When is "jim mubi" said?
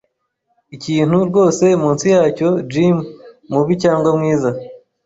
2.71-3.73